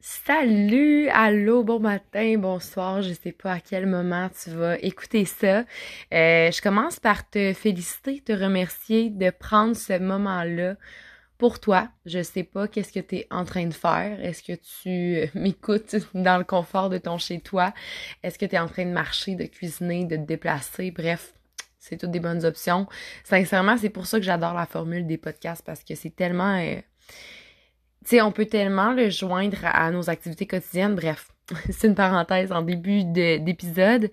Salut, 0.00 1.08
allô, 1.08 1.64
bon 1.64 1.80
matin, 1.80 2.36
bonsoir, 2.38 3.02
je 3.02 3.12
sais 3.12 3.32
pas 3.32 3.54
à 3.54 3.60
quel 3.60 3.84
moment 3.86 4.30
tu 4.42 4.50
vas 4.50 4.78
écouter 4.78 5.24
ça. 5.24 5.64
Euh, 6.14 6.52
je 6.52 6.62
commence 6.62 7.00
par 7.00 7.28
te 7.28 7.52
féliciter, 7.52 8.20
te 8.20 8.30
remercier 8.30 9.10
de 9.10 9.30
prendre 9.30 9.74
ce 9.74 9.98
moment-là 9.98 10.76
pour 11.36 11.58
toi. 11.58 11.88
Je 12.06 12.22
sais 12.22 12.44
pas 12.44 12.68
qu'est-ce 12.68 12.92
que 12.92 13.00
tu 13.00 13.16
es 13.16 13.26
en 13.32 13.44
train 13.44 13.66
de 13.66 13.74
faire. 13.74 14.24
Est-ce 14.24 14.44
que 14.44 14.52
tu 14.52 15.16
euh, 15.16 15.26
m'écoutes 15.34 15.96
dans 16.14 16.38
le 16.38 16.44
confort 16.44 16.90
de 16.90 16.98
ton 16.98 17.18
chez 17.18 17.40
toi? 17.40 17.74
Est-ce 18.22 18.38
que 18.38 18.46
tu 18.46 18.54
es 18.54 18.58
en 18.60 18.68
train 18.68 18.86
de 18.86 18.92
marcher, 18.92 19.34
de 19.34 19.46
cuisiner, 19.46 20.04
de 20.04 20.14
te 20.16 20.22
déplacer? 20.22 20.92
Bref, 20.92 21.34
c'est 21.80 21.96
toutes 21.96 22.12
des 22.12 22.20
bonnes 22.20 22.44
options. 22.44 22.86
Sincèrement, 23.24 23.76
c'est 23.76 23.90
pour 23.90 24.06
ça 24.06 24.18
que 24.18 24.24
j'adore 24.24 24.54
la 24.54 24.66
formule 24.66 25.08
des 25.08 25.18
podcasts 25.18 25.64
parce 25.66 25.82
que 25.82 25.96
c'est 25.96 26.14
tellement... 26.14 26.56
Euh, 26.56 26.80
sais, 28.04 28.20
on 28.22 28.32
peut 28.32 28.46
tellement 28.46 28.92
le 28.92 29.10
joindre 29.10 29.58
à 29.62 29.90
nos 29.90 30.08
activités 30.10 30.46
quotidiennes. 30.46 30.94
Bref, 30.94 31.30
c'est 31.70 31.88
une 31.88 31.94
parenthèse 31.94 32.52
en 32.52 32.62
début 32.62 33.04
d'épisode. 33.04 34.10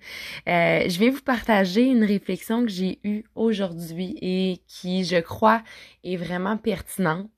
Euh, 0.48 0.88
je 0.88 0.98
vais 0.98 1.10
vous 1.10 1.22
partager 1.22 1.82
une 1.82 2.04
réflexion 2.04 2.62
que 2.62 2.70
j'ai 2.70 2.98
eue 3.04 3.24
aujourd'hui 3.34 4.16
et 4.20 4.62
qui, 4.66 5.04
je 5.04 5.18
crois, 5.18 5.62
est 6.04 6.16
vraiment 6.16 6.56
pertinente. 6.56 7.30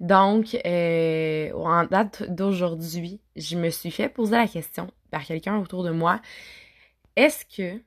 Donc, 0.00 0.56
euh, 0.64 1.52
en 1.52 1.84
date 1.84 2.24
d'aujourd'hui, 2.30 3.20
je 3.36 3.56
me 3.56 3.70
suis 3.70 3.90
fait 3.90 4.08
poser 4.08 4.36
la 4.36 4.48
question 4.48 4.90
par 5.10 5.24
quelqu'un 5.24 5.58
autour 5.58 5.82
de 5.84 5.90
moi. 5.90 6.20
Est-ce 7.16 7.44
que, 7.44 7.82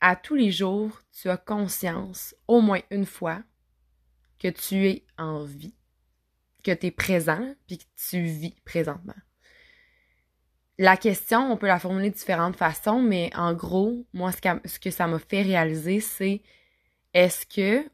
à 0.00 0.16
tous 0.16 0.34
les 0.34 0.50
jours, 0.50 0.90
tu 1.20 1.28
as 1.28 1.36
conscience, 1.36 2.34
au 2.46 2.60
moins 2.60 2.80
une 2.90 3.06
fois, 3.06 3.40
que 4.38 4.48
tu 4.48 4.86
es 4.86 5.04
en 5.18 5.44
vie? 5.44 5.74
Que 6.62 6.72
tu 6.72 6.86
es 6.86 6.90
présent 6.90 7.54
puis 7.66 7.78
que 7.78 7.84
tu 8.08 8.22
vis 8.22 8.54
présentement. 8.64 9.14
La 10.78 10.96
question, 10.96 11.52
on 11.52 11.56
peut 11.56 11.66
la 11.66 11.78
formuler 11.78 12.08
de 12.08 12.14
différentes 12.14 12.56
façons, 12.56 13.02
mais 13.02 13.30
en 13.36 13.52
gros, 13.52 14.06
moi, 14.14 14.32
ce 14.32 14.78
que, 14.78 14.90
ça 14.90 15.06
m'a 15.06 15.18
fait 15.18 15.42
réaliser, 15.42 16.00
c'est 16.00 16.42
est-ce 17.12 17.44
que 17.44 17.86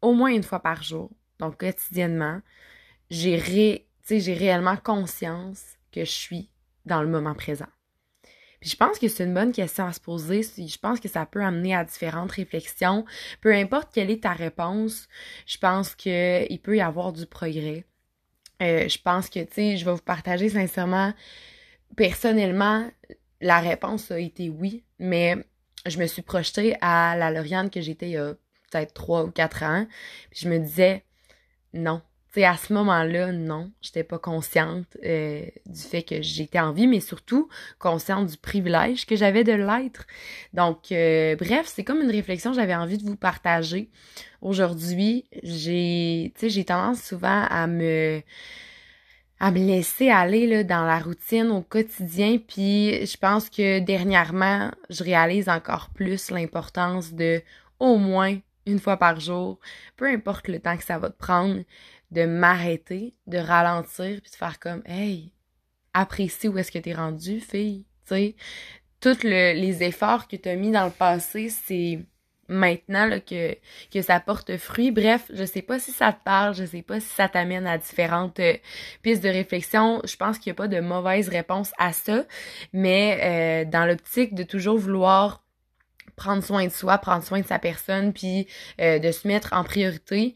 au 0.00 0.14
moins, 0.14 0.32
une 0.32 0.42
fois 0.42 0.60
par 0.60 0.82
jour, 0.82 1.10
donc 1.38 1.58
quotidiennement, 1.58 2.40
j'ai 3.10 3.86
j'ai 4.10 4.34
réellement 4.34 4.76
conscience 4.76 5.62
que 5.92 6.00
je 6.00 6.10
suis 6.10 6.50
dans 6.86 7.02
le 7.02 7.08
moment 7.08 7.34
présent? 7.34 7.68
Puis 8.60 8.70
je 8.70 8.76
pense 8.76 8.98
que 8.98 9.08
c'est 9.08 9.24
une 9.24 9.34
bonne 9.34 9.52
question 9.52 9.86
à 9.86 9.92
se 9.92 10.00
poser. 10.00 10.42
Je 10.42 10.78
pense 10.78 11.00
que 11.00 11.08
ça 11.08 11.26
peut 11.26 11.42
amener 11.42 11.74
à 11.74 11.84
différentes 11.84 12.32
réflexions. 12.32 13.04
Peu 13.40 13.54
importe 13.54 13.90
quelle 13.92 14.10
est 14.10 14.24
ta 14.24 14.32
réponse, 14.32 15.08
je 15.46 15.58
pense 15.58 15.94
qu'il 15.94 16.60
peut 16.62 16.76
y 16.76 16.80
avoir 16.80 17.12
du 17.12 17.26
progrès. 17.26 17.84
Euh, 18.60 18.88
je 18.88 18.98
pense 18.98 19.28
que, 19.30 19.40
tu 19.40 19.54
sais, 19.54 19.76
je 19.76 19.84
vais 19.84 19.92
vous 19.92 19.98
partager 19.98 20.48
sincèrement, 20.48 21.12
personnellement, 21.96 22.90
la 23.40 23.60
réponse 23.60 24.10
a 24.10 24.18
été 24.18 24.48
oui, 24.48 24.84
mais 24.98 25.36
je 25.86 25.98
me 25.98 26.06
suis 26.06 26.22
projetée 26.22 26.76
à 26.80 27.16
la 27.16 27.30
Lauriane 27.30 27.70
que 27.70 27.80
j'étais 27.80 28.08
il 28.08 28.12
y 28.12 28.16
a 28.16 28.34
peut-être 28.70 28.94
trois 28.94 29.24
ou 29.24 29.30
quatre 29.30 29.62
ans. 29.62 29.86
Puis 30.30 30.40
je 30.42 30.48
me 30.48 30.58
disais, 30.58 31.04
non, 31.72 32.02
sais, 32.40 32.44
à 32.44 32.56
ce 32.56 32.72
moment-là, 32.72 33.32
non, 33.32 33.70
j'étais 33.80 34.04
pas 34.04 34.18
consciente 34.18 34.86
euh, 35.04 35.42
du 35.66 35.80
fait 35.80 36.02
que 36.02 36.22
j'étais 36.22 36.60
en 36.60 36.72
vie, 36.72 36.86
mais 36.86 37.00
surtout 37.00 37.48
consciente 37.78 38.26
du 38.26 38.36
privilège 38.36 39.06
que 39.06 39.16
j'avais 39.16 39.44
de 39.44 39.52
l'être. 39.52 40.06
Donc, 40.52 40.92
euh, 40.92 41.36
bref, 41.36 41.66
c'est 41.66 41.84
comme 41.84 42.00
une 42.00 42.10
réflexion 42.10 42.50
que 42.50 42.56
j'avais 42.56 42.74
envie 42.74 42.98
de 42.98 43.04
vous 43.04 43.16
partager. 43.16 43.90
Aujourd'hui, 44.40 45.24
j'ai, 45.42 46.32
tu 46.34 46.40
sais, 46.40 46.50
j'ai 46.50 46.64
tendance 46.64 47.02
souvent 47.02 47.44
à 47.48 47.66
me 47.66 48.22
à 49.40 49.52
me 49.52 49.58
laisser 49.58 50.10
aller 50.10 50.46
là, 50.46 50.64
dans 50.64 50.84
la 50.84 50.98
routine 50.98 51.50
au 51.50 51.62
quotidien. 51.62 52.38
Puis 52.38 53.06
je 53.06 53.16
pense 53.16 53.48
que 53.48 53.78
dernièrement, 53.78 54.70
je 54.90 55.04
réalise 55.04 55.48
encore 55.48 55.90
plus 55.94 56.30
l'importance 56.30 57.12
de 57.12 57.40
au 57.78 57.96
moins 57.98 58.36
une 58.68 58.78
fois 58.78 58.96
par 58.96 59.18
jour, 59.20 59.58
peu 59.96 60.06
importe 60.06 60.48
le 60.48 60.60
temps 60.60 60.76
que 60.76 60.84
ça 60.84 60.98
va 60.98 61.10
te 61.10 61.18
prendre, 61.18 61.62
de 62.10 62.24
m'arrêter, 62.24 63.14
de 63.26 63.38
ralentir, 63.38 64.20
puis 64.20 64.30
de 64.30 64.36
faire 64.36 64.58
comme 64.58 64.82
Hey, 64.86 65.32
apprécie 65.94 66.48
où 66.48 66.58
est-ce 66.58 66.72
que 66.72 66.78
t'es 66.78 66.94
rendu, 66.94 67.40
fille. 67.40 67.86
Tu 68.06 68.14
sais, 68.14 68.36
tous 69.00 69.22
les 69.22 69.82
efforts 69.82 70.28
que 70.28 70.36
t'as 70.36 70.56
mis 70.56 70.70
dans 70.70 70.86
le 70.86 70.90
passé, 70.90 71.48
c'est 71.48 72.00
maintenant 72.48 73.10
que, 73.20 73.56
que 73.92 74.02
ça 74.02 74.20
porte 74.20 74.56
fruit. 74.56 74.90
Bref, 74.90 75.30
je 75.32 75.44
sais 75.44 75.62
pas 75.62 75.78
si 75.78 75.92
ça 75.92 76.12
te 76.12 76.22
parle, 76.24 76.54
je 76.54 76.64
sais 76.64 76.82
pas 76.82 76.98
si 76.98 77.06
ça 77.08 77.28
t'amène 77.28 77.66
à 77.66 77.78
différentes 77.78 78.40
euh, 78.40 78.54
pistes 79.02 79.22
de 79.22 79.28
réflexion. 79.28 80.00
Je 80.04 80.16
pense 80.16 80.38
qu'il 80.38 80.50
n'y 80.50 80.54
a 80.54 80.56
pas 80.56 80.68
de 80.68 80.80
mauvaise 80.80 81.28
réponse 81.28 81.72
à 81.78 81.92
ça, 81.92 82.24
mais 82.72 83.64
euh, 83.66 83.70
dans 83.70 83.84
l'optique 83.84 84.34
de 84.34 84.42
toujours 84.42 84.78
vouloir 84.78 85.44
prendre 86.18 86.42
soin 86.44 86.66
de 86.66 86.72
soi, 86.72 86.98
prendre 86.98 87.24
soin 87.24 87.40
de 87.40 87.46
sa 87.46 87.58
personne, 87.58 88.12
puis 88.12 88.46
euh, 88.80 88.98
de 88.98 89.10
se 89.10 89.26
mettre 89.26 89.54
en 89.54 89.64
priorité, 89.64 90.34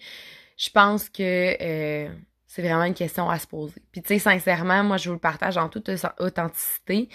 je 0.56 0.70
pense 0.70 1.10
que 1.10 1.56
euh, 1.60 2.08
c'est 2.46 2.62
vraiment 2.62 2.84
une 2.84 2.94
question 2.94 3.28
à 3.28 3.38
se 3.38 3.46
poser. 3.46 3.82
Puis 3.92 4.00
tu 4.02 4.08
sais, 4.08 4.18
sincèrement, 4.18 4.82
moi 4.84 4.96
je 4.96 5.08
vous 5.08 5.14
le 5.14 5.20
partage 5.20 5.58
en 5.58 5.68
toute 5.68 5.90
authenticité. 6.18 7.08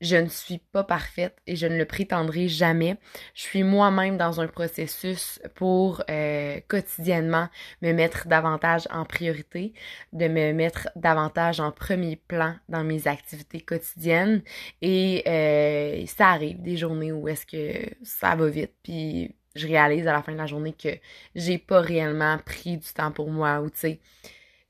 Je 0.00 0.16
ne 0.16 0.28
suis 0.28 0.58
pas 0.58 0.82
parfaite 0.82 1.36
et 1.46 1.56
je 1.56 1.66
ne 1.66 1.76
le 1.76 1.84
prétendrai 1.84 2.48
jamais. 2.48 2.96
Je 3.34 3.42
suis 3.42 3.62
moi-même 3.62 4.16
dans 4.16 4.40
un 4.40 4.46
processus 4.46 5.40
pour 5.54 6.02
euh, 6.08 6.58
quotidiennement 6.68 7.48
me 7.82 7.92
mettre 7.92 8.26
davantage 8.26 8.88
en 8.90 9.04
priorité, 9.04 9.74
de 10.14 10.26
me 10.26 10.52
mettre 10.52 10.88
davantage 10.96 11.60
en 11.60 11.70
premier 11.70 12.16
plan 12.16 12.54
dans 12.70 12.82
mes 12.82 13.08
activités 13.08 13.60
quotidiennes. 13.60 14.42
Et 14.80 15.22
euh, 15.26 16.06
ça 16.06 16.28
arrive 16.30 16.62
des 16.62 16.78
journées 16.78 17.12
où 17.12 17.28
est-ce 17.28 17.44
que 17.44 17.94
ça 18.02 18.34
va 18.36 18.48
vite, 18.48 18.72
puis 18.82 19.34
je 19.54 19.66
réalise 19.66 20.06
à 20.06 20.12
la 20.12 20.22
fin 20.22 20.32
de 20.32 20.38
la 20.38 20.46
journée 20.46 20.72
que 20.72 20.96
j'ai 21.34 21.58
pas 21.58 21.80
réellement 21.80 22.38
pris 22.38 22.78
du 22.78 22.88
temps 22.94 23.12
pour 23.12 23.30
moi 23.30 23.60
ou 23.60 23.68
tu 23.68 23.78
sais, 23.78 24.00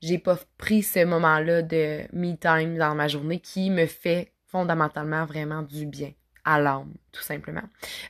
j'ai 0.01 0.17
pas 0.17 0.37
pris 0.57 0.83
ce 0.83 1.05
moment-là 1.05 1.61
de 1.61 2.01
me 2.13 2.35
time 2.35 2.77
dans 2.77 2.95
ma 2.95 3.07
journée 3.07 3.39
qui 3.39 3.69
me 3.69 3.85
fait 3.85 4.33
fondamentalement 4.51 5.25
vraiment 5.25 5.61
du 5.61 5.85
bien 5.85 6.11
à 6.43 6.59
l'âme, 6.59 6.93
tout 7.11 7.21
simplement. 7.21 7.61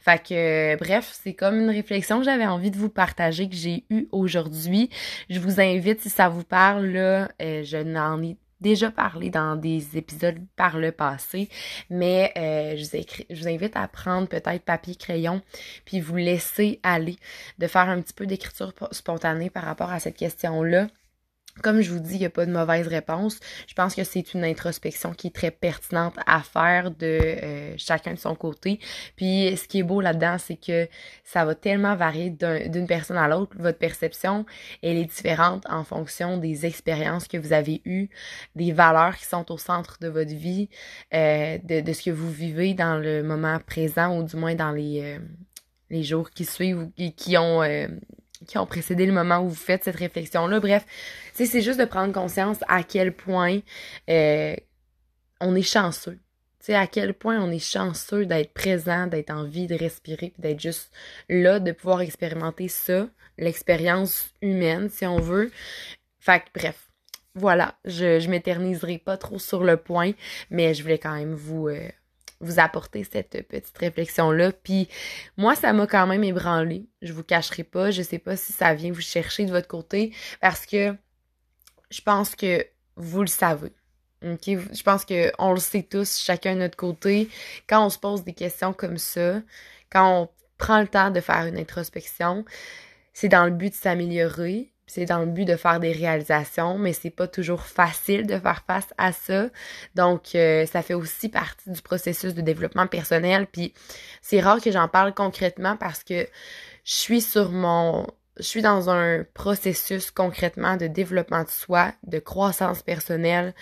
Fait 0.01 0.21
que, 0.23 0.77
bref, 0.77 1.09
c'est 1.21 1.33
comme 1.33 1.59
une 1.59 1.69
réflexion 1.69 2.19
que 2.19 2.25
j'avais 2.25 2.47
envie 2.47 2.71
de 2.71 2.77
vous 2.77 2.89
partager, 2.89 3.49
que 3.49 3.55
j'ai 3.55 3.83
eue 3.89 4.07
aujourd'hui. 4.11 4.89
Je 5.29 5.39
vous 5.39 5.59
invite, 5.59 5.99
si 6.01 6.09
ça 6.09 6.29
vous 6.29 6.43
parle, 6.43 6.85
là, 6.85 7.29
euh, 7.41 7.63
je 7.63 7.77
n'en 7.77 8.21
ai 8.23 8.37
déjà 8.61 8.91
parlé 8.91 9.29
dans 9.29 9.55
des 9.55 9.97
épisodes 9.97 10.39
par 10.55 10.77
le 10.77 10.91
passé, 10.91 11.49
mais 11.89 12.31
euh, 12.37 12.75
je, 12.77 13.35
vous 13.35 13.47
invite 13.47 13.75
à 13.75 13.87
prendre 13.87 14.27
peut-être 14.27 14.63
papier, 14.63 14.95
crayon, 14.95 15.41
puis 15.83 15.99
vous 15.99 16.15
laisser 16.15 16.79
aller, 16.83 17.17
de 17.57 17.67
faire 17.67 17.89
un 17.89 17.99
petit 18.01 18.13
peu 18.13 18.27
d'écriture 18.27 18.73
spontanée 18.91 19.49
par 19.49 19.63
rapport 19.63 19.89
à 19.89 19.99
cette 19.99 20.15
question-là. 20.15 20.87
Comme 21.61 21.81
je 21.81 21.91
vous 21.91 21.99
dis, 21.99 22.15
il 22.15 22.19
n'y 22.19 22.25
a 22.25 22.29
pas 22.29 22.45
de 22.45 22.51
mauvaise 22.51 22.87
réponse. 22.87 23.39
Je 23.67 23.73
pense 23.73 23.93
que 23.93 24.03
c'est 24.03 24.33
une 24.33 24.43
introspection 24.43 25.13
qui 25.13 25.27
est 25.27 25.35
très 25.35 25.51
pertinente 25.51 26.15
à 26.25 26.41
faire 26.41 26.91
de 26.91 27.05
euh, 27.05 27.73
chacun 27.77 28.13
de 28.13 28.19
son 28.19 28.35
côté. 28.35 28.79
Puis 29.15 29.55
ce 29.57 29.67
qui 29.67 29.79
est 29.79 29.83
beau 29.83 30.01
là-dedans, 30.01 30.37
c'est 30.39 30.55
que 30.55 30.87
ça 31.23 31.43
va 31.45 31.53
tellement 31.53 31.95
varier 31.95 32.29
d'une 32.29 32.87
personne 32.87 33.17
à 33.17 33.27
l'autre. 33.27 33.55
Votre 33.59 33.77
perception, 33.77 34.45
elle 34.81 34.97
est 34.97 35.05
différente 35.05 35.65
en 35.69 35.83
fonction 35.83 36.37
des 36.37 36.65
expériences 36.65 37.27
que 37.27 37.37
vous 37.37 37.53
avez 37.53 37.81
eues, 37.85 38.09
des 38.55 38.71
valeurs 38.71 39.17
qui 39.17 39.25
sont 39.25 39.51
au 39.51 39.57
centre 39.57 39.97
de 39.99 40.07
votre 40.07 40.33
vie, 40.33 40.69
euh, 41.13 41.57
de, 41.63 41.93
ce 41.93 42.03
que 42.03 42.11
vous 42.11 42.31
vivez 42.31 42.73
dans 42.73 42.97
le 42.97 43.23
moment 43.23 43.59
présent 43.59 44.17
ou 44.17 44.23
du 44.23 44.37
moins 44.37 44.55
dans 44.55 44.71
les, 44.71 45.17
euh, 45.91 46.01
jours 46.01 46.29
qui 46.29 46.45
suivent 46.45 46.79
ou 46.79 46.91
qui, 46.95 47.13
qui 47.13 47.37
ont 47.37 47.61
qui 48.51 48.57
ont 48.57 48.65
précédé 48.65 49.05
le 49.05 49.13
moment 49.13 49.39
où 49.39 49.47
vous 49.47 49.55
faites 49.55 49.85
cette 49.85 49.95
réflexion-là. 49.95 50.59
Bref, 50.59 50.85
c'est 51.33 51.61
juste 51.61 51.79
de 51.79 51.85
prendre 51.85 52.11
conscience 52.13 52.57
à 52.67 52.83
quel 52.83 53.13
point 53.15 53.59
euh, 54.09 54.57
on 55.39 55.55
est 55.55 55.61
chanceux. 55.61 56.19
sais, 56.59 56.75
à 56.75 56.85
quel 56.85 57.13
point 57.13 57.39
on 57.39 57.49
est 57.49 57.59
chanceux 57.59 58.25
d'être 58.25 58.53
présent, 58.53 59.07
d'être 59.07 59.29
en 59.29 59.45
vie, 59.45 59.67
de 59.67 59.75
respirer, 59.75 60.33
d'être 60.37 60.59
juste 60.59 60.91
là, 61.29 61.61
de 61.61 61.71
pouvoir 61.71 62.01
expérimenter 62.01 62.67
ça, 62.67 63.07
l'expérience 63.37 64.33
humaine, 64.41 64.89
si 64.89 65.05
on 65.05 65.19
veut. 65.19 65.49
Fait 66.19 66.43
bref, 66.53 66.89
voilà, 67.33 67.75
je, 67.85 68.19
je 68.19 68.29
m'éterniserai 68.29 68.97
pas 68.97 69.15
trop 69.15 69.39
sur 69.39 69.63
le 69.63 69.77
point, 69.77 70.11
mais 70.49 70.73
je 70.73 70.83
voulais 70.83 70.99
quand 70.99 71.15
même 71.15 71.35
vous, 71.35 71.69
euh, 71.69 71.87
vous 72.41 72.59
apporter 72.59 73.03
cette 73.03 73.47
petite 73.47 73.77
réflexion-là. 73.77 74.51
Puis 74.51 74.89
moi, 75.37 75.55
ça 75.55 75.71
m'a 75.73 75.87
quand 75.87 76.07
même 76.07 76.23
ébranlé. 76.23 76.87
Je 77.01 77.13
vous 77.13 77.23
cacherai 77.23 77.63
pas. 77.63 77.91
Je 77.91 78.01
sais 78.01 78.19
pas 78.19 78.35
si 78.35 78.51
ça 78.51 78.73
vient 78.73 78.91
vous 78.91 79.01
chercher 79.01 79.45
de 79.45 79.51
votre 79.51 79.67
côté 79.67 80.13
parce 80.41 80.65
que 80.65 80.95
je 81.89 82.01
pense 82.01 82.35
que 82.35 82.65
vous 82.95 83.21
le 83.21 83.27
savez. 83.27 83.71
Je 84.21 84.83
pense 84.83 85.05
que 85.05 85.31
on 85.39 85.53
le 85.53 85.59
sait 85.59 85.83
tous, 85.83 86.19
chacun 86.19 86.55
de 86.55 86.59
notre 86.59 86.77
côté. 86.77 87.29
Quand 87.67 87.85
on 87.85 87.89
se 87.89 87.97
pose 87.97 88.23
des 88.23 88.33
questions 88.33 88.73
comme 88.73 88.97
ça, 88.97 89.41
quand 89.89 90.21
on 90.21 90.29
prend 90.57 90.79
le 90.79 90.87
temps 90.87 91.09
de 91.09 91.19
faire 91.21 91.45
une 91.47 91.57
introspection, 91.57 92.45
c'est 93.13 93.29
dans 93.29 93.45
le 93.45 93.51
but 93.51 93.69
de 93.69 93.75
s'améliorer, 93.75 94.71
c'est 94.93 95.05
dans 95.05 95.19
le 95.19 95.25
but 95.25 95.45
de 95.45 95.55
faire 95.55 95.79
des 95.79 95.93
réalisations, 95.93 96.77
mais 96.77 96.91
c'est 96.91 97.09
pas 97.09 97.27
toujours 97.27 97.61
facile 97.61 98.27
de 98.27 98.37
faire 98.37 98.61
face 98.67 98.89
à 98.97 99.13
ça. 99.13 99.47
Donc, 99.95 100.35
euh, 100.35 100.65
ça 100.65 100.81
fait 100.81 100.93
aussi 100.93 101.29
partie 101.29 101.69
du 101.69 101.81
processus 101.81 102.33
de 102.33 102.41
développement 102.41 102.87
personnel. 102.87 103.47
Puis, 103.47 103.73
c'est 104.21 104.41
rare 104.41 104.59
que 104.59 104.69
j'en 104.69 104.89
parle 104.89 105.13
concrètement 105.13 105.77
parce 105.77 106.03
que 106.03 106.27
je 106.83 106.93
suis 106.93 107.21
sur 107.21 107.51
mon, 107.51 108.05
je 108.35 108.43
suis 108.43 108.61
dans 108.61 108.89
un 108.89 109.23
processus 109.33 110.11
concrètement 110.11 110.75
de 110.75 110.87
développement 110.87 111.45
de 111.45 111.49
soi, 111.49 111.93
de 112.03 112.19
croissance 112.19 112.83
personnelle 112.83 113.55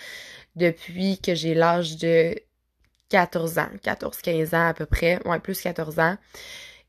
depuis 0.56 1.20
que 1.20 1.36
j'ai 1.36 1.54
l'âge 1.54 1.96
de 1.98 2.34
14 3.10 3.58
ans, 3.58 3.70
14-15 3.84 4.56
ans 4.56 4.66
à 4.66 4.74
peu 4.74 4.86
près, 4.86 5.20
ouais, 5.28 5.38
plus 5.38 5.60
14 5.60 6.00
ans. 6.00 6.16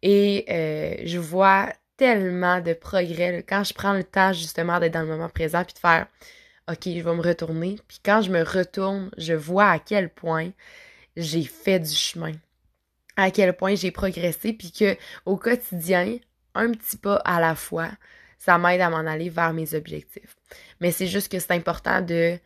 Et 0.02 0.46
euh, 0.50 0.96
je 1.06 1.20
vois 1.20 1.70
tellement 2.02 2.62
de 2.62 2.74
progrès 2.74 3.46
quand 3.48 3.64
je 3.64 3.76
prends 3.76 3.94
le 3.94 4.04
temps 4.04 4.34
justement 4.34 4.80
d'être 4.80 4.96
dans 4.96 5.02
le 5.02 5.08
moment 5.08 5.30
présent 5.30 5.64
puis 5.64 5.76
de 5.76 5.80
faire 5.80 6.08
OK, 6.68 6.86
je 6.86 7.00
vais 7.00 7.16
me 7.16 7.22
retourner. 7.22 7.78
Puis 7.88 8.00
quand 8.04 8.24
je 8.24 8.32
me 8.32 8.42
retourne, 8.42 9.12
je 9.20 9.34
vois 9.36 9.70
à 9.70 9.78
quel 9.78 10.10
point 10.10 10.50
j'ai 11.16 11.44
fait 11.44 11.78
du 11.78 11.94
chemin, 11.94 12.32
à 13.18 13.30
quel 13.30 13.56
point 13.56 13.76
j'ai 13.76 13.92
progressé, 13.92 14.52
puis 14.52 14.72
que 14.72 14.98
au 15.28 15.38
quotidien, 15.38 16.18
un 16.56 16.72
petit 16.72 16.98
pas 16.98 17.18
à 17.18 17.40
la 17.40 17.54
fois, 17.54 17.92
ça 18.40 18.58
m'aide 18.58 18.82
à 18.82 18.90
m'en 18.90 18.98
aller 18.98 19.30
vers 19.30 19.54
mes 19.54 19.76
objectifs. 19.76 20.36
Mais 20.80 20.92
c'est 20.92 21.06
juste 21.06 21.32
que 21.32 21.38
c'est 21.38 21.54
important 21.54 22.02
de, 22.02 22.40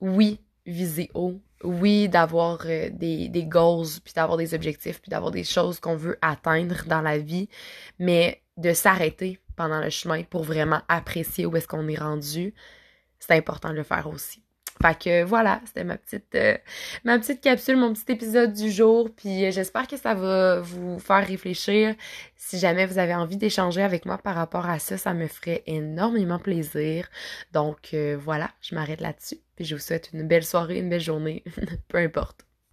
oui, 0.00 0.40
viser 0.66 1.12
haut, 1.14 1.40
oui, 1.64 2.08
d'avoir 2.08 2.60
euh, 2.66 2.90
des, 2.90 3.28
des 3.28 3.44
goals, 3.44 3.86
puis 4.04 4.12
d'avoir 4.14 4.36
des 4.36 4.54
objectifs, 4.54 5.00
puis 5.00 5.10
d'avoir 5.10 5.30
des 5.30 5.44
choses 5.44 5.80
qu'on 5.80 5.96
veut 5.96 6.18
atteindre 6.22 6.84
dans 6.86 7.00
la 7.00 7.18
vie, 7.18 7.48
mais 7.98 8.42
de 8.56 8.72
s'arrêter 8.72 9.38
pendant 9.56 9.80
le 9.80 9.90
chemin 9.90 10.22
pour 10.22 10.42
vraiment 10.44 10.82
apprécier 10.88 11.46
où 11.46 11.56
est-ce 11.56 11.68
qu'on 11.68 11.88
est 11.88 11.98
rendu, 11.98 12.54
c'est 13.18 13.34
important 13.34 13.70
de 13.70 13.74
le 13.74 13.82
faire 13.82 14.06
aussi. 14.08 14.42
Fait 14.82 14.98
que 14.98 15.24
voilà, 15.24 15.62
c'était 15.64 15.84
ma 15.84 15.96
petite 15.96 16.34
euh, 16.34 16.58
ma 17.02 17.18
petite 17.18 17.40
capsule, 17.40 17.78
mon 17.78 17.94
petit 17.94 18.12
épisode 18.12 18.52
du 18.52 18.70
jour. 18.70 19.08
Puis 19.16 19.46
euh, 19.46 19.50
j'espère 19.50 19.86
que 19.86 19.96
ça 19.96 20.12
va 20.12 20.60
vous 20.60 20.98
faire 20.98 21.26
réfléchir. 21.26 21.94
Si 22.36 22.58
jamais 22.58 22.84
vous 22.84 22.98
avez 22.98 23.14
envie 23.14 23.38
d'échanger 23.38 23.82
avec 23.82 24.04
moi 24.04 24.18
par 24.18 24.34
rapport 24.34 24.66
à 24.66 24.78
ça, 24.78 24.98
ça 24.98 25.14
me 25.14 25.28
ferait 25.28 25.62
énormément 25.66 26.38
plaisir. 26.38 27.08
Donc 27.52 27.96
voilà, 28.18 28.50
je 28.60 28.74
m'arrête 28.74 29.00
là-dessus. 29.00 29.45
Puis 29.56 29.64
je 29.64 29.74
vous 29.74 29.80
souhaite 29.80 30.10
une 30.12 30.26
belle 30.28 30.44
soirée, 30.44 30.78
une 30.78 30.88
belle 30.90 31.00
journée, 31.00 31.44
peu 31.88 31.98
importe. 31.98 32.45